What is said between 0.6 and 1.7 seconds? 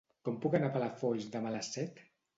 a Palafolls demà a